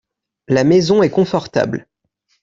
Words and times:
La 0.47 0.63
maison 0.63 1.03
est 1.03 1.11
confortable. 1.11 1.87